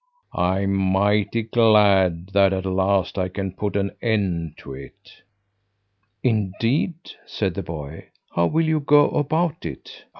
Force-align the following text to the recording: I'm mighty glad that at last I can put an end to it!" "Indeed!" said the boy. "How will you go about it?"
I'm 0.33 0.73
mighty 0.73 1.43
glad 1.43 2.29
that 2.29 2.53
at 2.53 2.65
last 2.65 3.19
I 3.19 3.27
can 3.29 3.51
put 3.51 3.75
an 3.75 3.91
end 4.01 4.55
to 4.61 4.73
it!" 4.73 5.21
"Indeed!" 6.23 6.95
said 7.27 7.53
the 7.53 7.61
boy. 7.61 8.05
"How 8.33 8.47
will 8.47 8.65
you 8.65 8.79
go 8.79 9.09
about 9.11 9.63
it?" 9.63 10.05